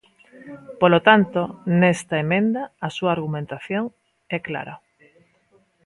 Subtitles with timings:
[0.81, 1.41] Polo tanto,
[1.79, 3.83] nesta emenda a súa argumentación
[4.35, 4.75] é clara.